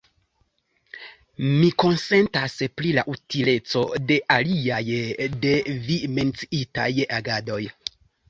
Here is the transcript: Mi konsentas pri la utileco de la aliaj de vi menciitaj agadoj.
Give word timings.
Mi 1.49 1.67
konsentas 1.83 2.55
pri 2.79 2.93
la 2.95 3.03
utileco 3.11 3.83
de 4.11 4.17
la 4.23 4.37
aliaj 4.43 4.81
de 5.45 5.53
vi 5.89 5.99
menciitaj 6.17 6.89
agadoj. 7.19 7.63